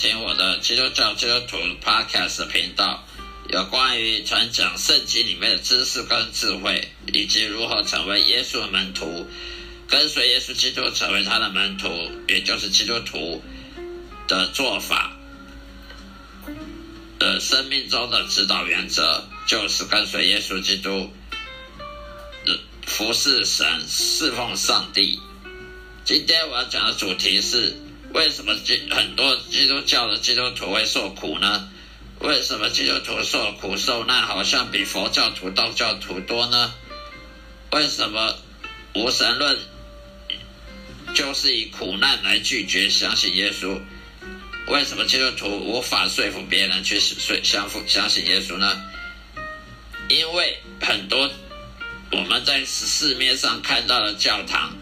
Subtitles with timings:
[0.00, 3.04] 听我的基督教基督徒 Podcast 频道，
[3.50, 9.28] 有关于传讲圣经里面的知识跟智慧，以及如何成为耶稣的门徒，
[9.86, 13.42] 跟随耶稣基督成为他的门徒，也就是基督徒
[14.26, 15.14] 的做法。
[17.18, 21.12] 呃，生命中的指导原则就是跟随耶稣基督，
[22.86, 25.20] 服侍神，侍奉上帝。
[26.06, 27.76] 今天我要讲的主题是。
[28.12, 31.68] 为什么基很多基督教的基督徒会受苦呢？
[32.18, 36.74] 为什么基督徒受苦受难好像比佛教徒、道教徒多呢？
[37.70, 38.36] 为什么
[38.94, 39.58] 无神论
[41.14, 43.80] 就是以苦难来拒绝相信耶稣？
[44.66, 48.82] 为什么基督徒无法说服别人去说相服相信耶稣呢？
[50.08, 51.30] 因为很多
[52.10, 54.76] 我们在市面上看到的教堂。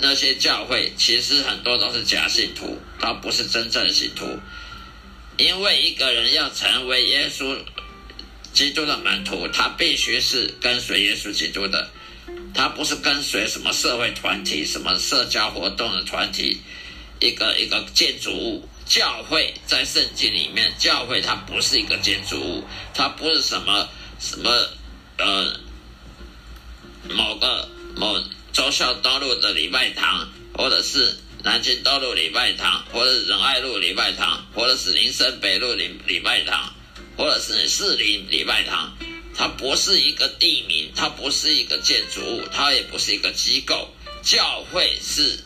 [0.00, 4.38] 那些教会其实很多都是假信徒，他不是真正的信徒。
[5.36, 7.56] 因为一个人要成为耶稣
[8.52, 11.90] 基督的门徒，他必须是跟随耶稣基督的，
[12.54, 16.60] 他不是跟随什么社会团体、什么社交活动的团体。
[17.20, 23.88] 一个一个建筑物，教会在圣经里面，教会它不是一个建筑物，它不是什么
[24.20, 24.50] 什么
[25.18, 25.60] 呃
[27.10, 28.22] 某个某。
[28.58, 36.74] 忠孝东路的礼拜堂，或者是南京东路礼拜堂，或者是仁爱路礼拜堂，或者是林森北路礼礼拜堂，
[37.16, 38.98] 或者是士林礼拜堂，
[39.32, 43.94] 它不是一个地名，它不是一个建筑物，它也不是一个机构。
[44.24, 45.38] 教会是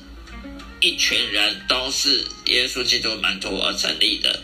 [0.80, 4.40] 一群人都是耶稣基督门徒而成立的，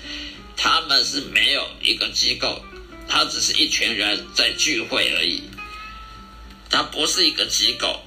[0.58, 2.62] 他们是没有一个机构，
[3.08, 5.44] 他只是一群人在聚会而已，
[6.68, 8.04] 它不是一个机构。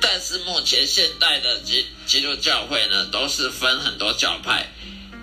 [0.00, 4.72] 但是目前现代的基基督教会呢，都是分很多教派，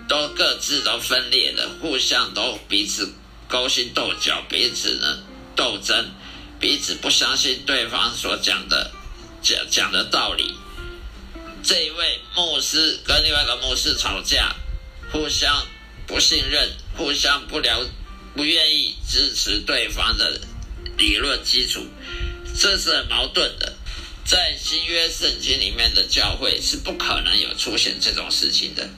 [0.08, 3.14] 都各自都分裂的，互相都彼此
[3.48, 5.24] 勾心斗角，彼此呢
[5.56, 6.12] 斗争，
[6.60, 8.92] 彼此不相信对方所讲的
[9.42, 10.54] 讲讲的道理。
[11.64, 14.56] 这一位牧师跟另外一个牧师吵架，
[15.12, 15.66] 互相
[16.06, 17.84] 不信任，互相不了
[18.36, 20.42] 不愿意支持对方的
[20.98, 21.88] 理论基础，
[22.60, 23.74] 这是很矛盾的。
[24.26, 28.90] 在新约圣经里面的教会是不可能有出现这种事情的，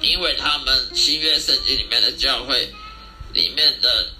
[0.00, 2.72] 因为他们新约圣经里面的教会
[3.32, 4.12] 里面的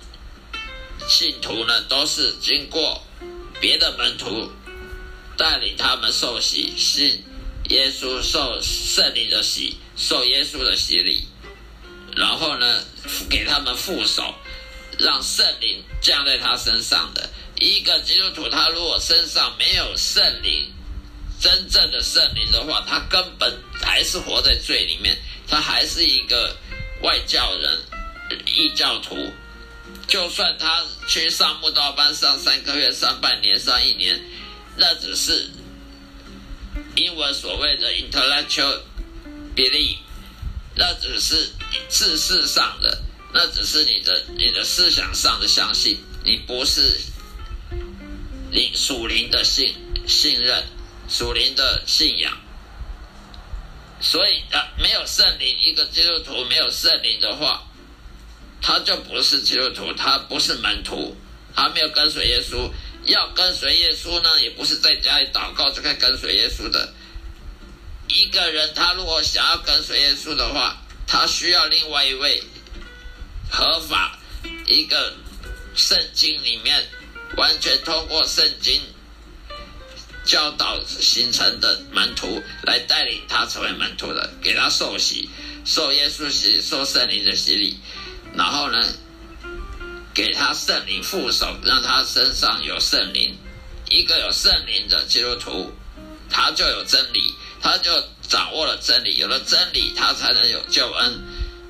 [1.08, 3.00] 信徒呢，都是经过
[3.60, 4.50] 别的门徒
[5.36, 7.22] 带领他们受洗，信
[7.70, 11.28] 耶稣受圣灵的洗，受耶稣的洗礼，
[12.16, 12.82] 然后呢
[13.30, 14.34] 给他们副手，
[14.98, 17.30] 让圣灵降在他身上的。
[17.60, 20.72] 一个基督徒，他如果身上没有圣灵，
[21.40, 25.16] 真正的圣灵的话，他根本还是活在罪里面，
[25.46, 26.56] 他还是一个
[27.02, 27.80] 外教人、
[28.46, 29.32] 异教徒。
[30.08, 34.20] 就算他去上木道班上三个月、上半年、上一年，
[34.76, 35.48] 那只是
[36.96, 38.80] 英文所谓的 intellectual
[39.54, 39.98] belief，
[40.74, 41.50] 那只是
[41.88, 46.98] 知识上的，那只是你的你的思想上的相信，你不是。
[48.74, 49.74] 属灵的信
[50.06, 50.64] 信任，
[51.08, 52.32] 属灵的信仰，
[54.00, 57.66] 所以啊没有圣灵，一个基督徒没有圣灵的话，
[58.62, 61.16] 他就不是基督徒，他不是门徒，
[61.54, 62.70] 他没有跟随耶稣。
[63.06, 66.94] 要跟随耶稣呢，也不是在家里祷告就可以跟随耶稣的。
[68.08, 72.42] 一个人他如果想要跟随耶稣的话，他需要另外一位
[73.50, 74.18] 合法
[74.66, 75.12] 一个
[75.74, 76.88] 圣经里面。
[77.36, 78.80] 完全通过圣经
[80.24, 85.28] 教导形成的门徒来带领他成为门徒的，给他受洗，
[85.64, 87.78] 受耶稣洗，受圣灵的洗礼，
[88.34, 88.78] 然后呢，
[90.14, 93.36] 给他圣灵副手，让他身上有圣灵。
[93.90, 95.72] 一个有圣灵的基督徒，
[96.30, 97.90] 他就有真理，他就
[98.26, 99.16] 掌握了真理。
[99.16, 101.20] 有了真理，他才能有救恩，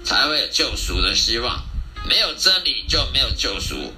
[0.05, 1.65] 才会有救赎的希望。
[2.09, 3.93] 没有真理，就没有救赎。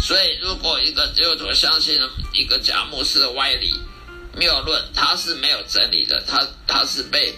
[0.00, 1.98] 所以，如果一个基督徒相信
[2.32, 3.74] 一个假牧师的歪理、
[4.36, 7.34] 谬论，他是没有真理的，他他是被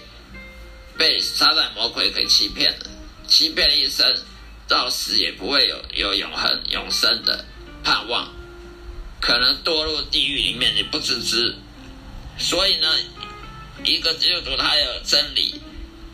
[0.97, 2.87] 被撒旦魔鬼给欺骗了，
[3.27, 4.07] 欺骗一生，
[4.69, 7.45] 到死也不会有有永恒永生的
[7.83, 8.31] 盼望，
[9.21, 11.57] 可能堕入地狱里面，你不自知。
[12.39, 12.89] 所以呢，
[13.85, 15.61] 一个基督徒他有真理，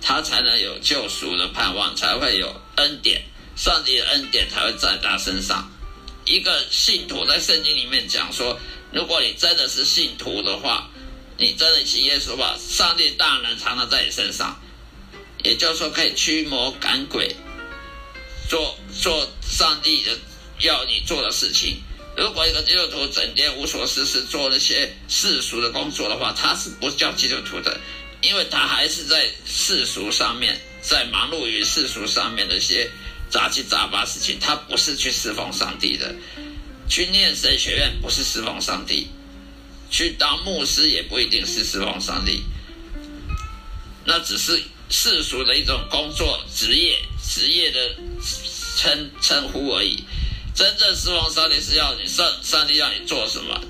[0.00, 3.24] 他才能有救赎的盼望，才会有恩典，
[3.56, 5.72] 上帝的恩典才会在他身上。
[6.26, 8.58] 一个信徒在圣经里面讲说，
[8.92, 10.90] 如果你真的是信徒的话，
[11.38, 14.60] 你真的信耶稣吧，上帝大能常常在你身上，
[15.44, 17.34] 也就是说可以驱魔赶鬼，
[18.48, 20.18] 做 做上帝的
[20.60, 21.80] 要你做的事情。
[22.16, 27.78] 如果一个基督徒整天无所事事做那些世俗的工作的话，他是不叫基督徒的，
[28.22, 32.90] 因为他还是在世俗上面，在忙碌于世俗上面的些
[33.36, 36.14] 杂七杂八事情，他不是去侍奉上帝的。
[36.88, 39.08] 去念神学院不是侍奉上帝，
[39.90, 42.44] 去当牧师也不一定是侍奉上帝，
[44.06, 47.96] 那只是世俗的一种工作职业职业的
[48.78, 50.02] 称称呼而已。
[50.54, 53.60] 真正侍奉上帝是要你上上帝让你做什么，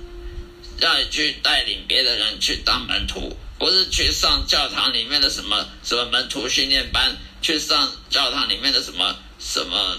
[0.79, 9.99] 让你去带领别的人去当门徒，不是去上教堂里面的什么什么门徒训练班，去上教堂里面的什么什么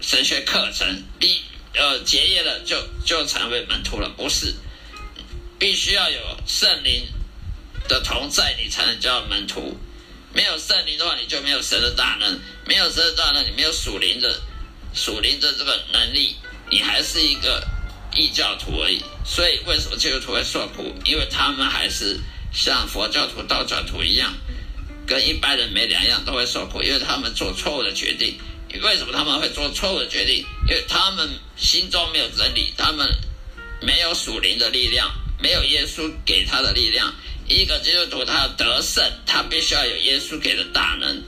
[0.00, 1.42] 神学课程，毕
[1.74, 4.54] 呃结业了就就成为门徒了，不是，
[5.58, 7.06] 必须要有圣灵
[7.88, 9.78] 的同在，你才能叫门徒。
[10.34, 14.40] 没有圣灵的话，你就没有神的大能，没有神的大能，你没有属灵的。
[14.94, 16.34] 属灵的这个能力，
[16.70, 17.62] 你还是一个
[18.16, 19.04] 异教徒而已。
[19.24, 20.92] 所以为什么基督徒会受苦？
[21.04, 22.18] 因为他们还是
[22.52, 24.34] 像佛教徒、道教徒一样，
[25.06, 28.38] 跟一般人没两样，都会受苦，因为他们做错误的决定。
[28.82, 30.44] 为什么他们会做错误的决定？
[30.68, 33.08] 因为他们心中没有真理，他们
[33.80, 35.10] 没有属灵的力量，
[35.40, 37.14] 没有耶稣给他的力量。
[37.48, 41.22] 一个基督徒他要得胜，他必须要有耶稣给的大能，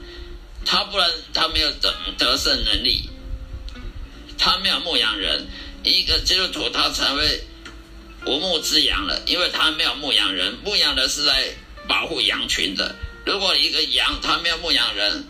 [0.65, 3.09] 他不然他没有得得胜能力。
[4.37, 5.47] 他没有牧羊人，
[5.83, 7.43] 一个基督徒他才会
[8.25, 10.57] 无牧之羊了，因为他没有牧羊人。
[10.63, 11.55] 牧羊人是在
[11.87, 12.95] 保护羊群的。
[13.25, 15.25] 如果一个羊他没有牧羊人，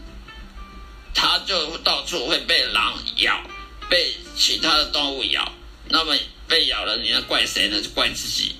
[1.13, 3.41] 他就到处会被狼咬，
[3.89, 5.51] 被其他的动物咬。
[5.89, 6.15] 那么
[6.47, 7.81] 被咬了，你要怪谁呢？
[7.81, 8.55] 就怪自己，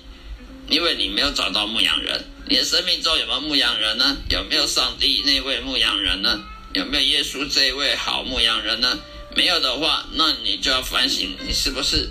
[0.68, 2.24] 因为你没有找到牧羊人。
[2.46, 4.16] 你的生命中有没有牧羊人呢？
[4.28, 6.42] 有没有上帝那位牧羊人呢？
[6.74, 8.98] 有没有耶稣这一位好牧羊人呢？
[9.34, 12.10] 没有的话，那你就要反省，你是不是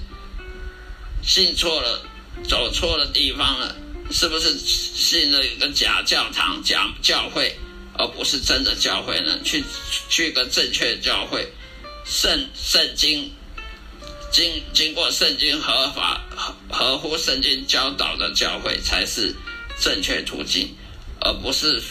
[1.22, 2.04] 信错了，
[2.48, 3.76] 走错了地方了？
[4.12, 7.58] 是不是信了一个假教堂、假教会，
[7.98, 9.40] 而不是真的教会呢？
[9.42, 9.64] 去
[10.10, 11.48] 去个正确的教会，
[12.04, 13.32] 圣圣经
[14.32, 19.34] 经经过圣经合法合合乎圣经教导的教会才是
[19.80, 20.76] 正确途径，
[21.22, 21.82] 而不是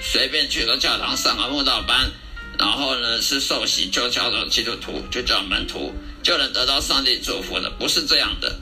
[0.00, 2.10] 随便去个教堂上个慕道班。
[2.58, 8.58] 然后呢，是受洗就叫做基督徒，就叫门徒，就能得到上帝祝福的，不是这样的。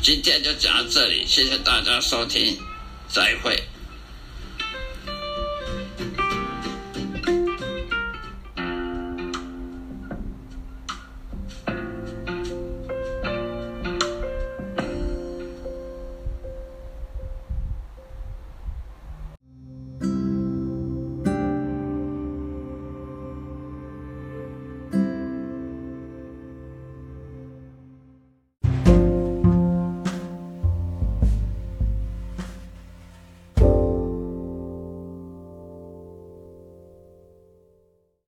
[0.00, 2.56] 今天就讲到这里，谢谢大家收听，
[3.08, 3.62] 再会。